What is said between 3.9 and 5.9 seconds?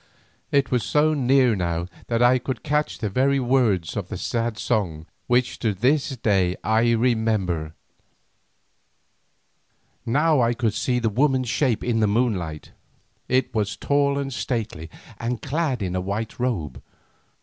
of that sad song which to